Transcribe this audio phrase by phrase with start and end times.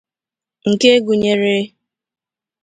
[0.69, 1.55] nke gụnyere: